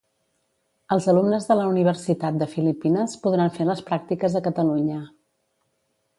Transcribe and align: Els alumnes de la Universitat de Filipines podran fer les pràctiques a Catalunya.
Els 0.95 1.07
alumnes 1.11 1.45
de 1.49 1.57
la 1.59 1.67
Universitat 1.73 2.39
de 2.43 2.47
Filipines 2.55 3.15
podran 3.27 3.55
fer 3.59 3.69
les 3.69 3.85
pràctiques 3.91 4.41
a 4.41 4.43
Catalunya. 4.49 5.01